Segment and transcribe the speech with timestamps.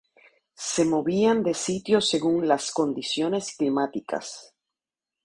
[0.71, 4.55] Se movían de sitio según las condiciones climáticas.